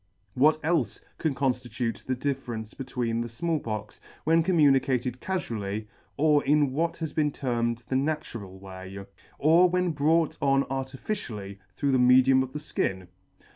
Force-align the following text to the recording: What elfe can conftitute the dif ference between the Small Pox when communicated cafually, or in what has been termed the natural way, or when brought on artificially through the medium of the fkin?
What 0.33 0.57
elfe 0.63 0.97
can 1.19 1.35
conftitute 1.35 2.05
the 2.05 2.15
dif 2.15 2.43
ference 2.47 2.75
between 2.75 3.21
the 3.21 3.29
Small 3.29 3.59
Pox 3.59 3.99
when 4.23 4.41
communicated 4.41 5.21
cafually, 5.21 5.85
or 6.17 6.43
in 6.43 6.71
what 6.73 6.97
has 6.97 7.13
been 7.13 7.31
termed 7.31 7.83
the 7.87 7.95
natural 7.95 8.57
way, 8.57 8.97
or 9.37 9.69
when 9.69 9.91
brought 9.91 10.39
on 10.41 10.63
artificially 10.71 11.59
through 11.75 11.91
the 11.91 11.99
medium 11.99 12.41
of 12.41 12.51
the 12.53 12.57
fkin? 12.57 13.09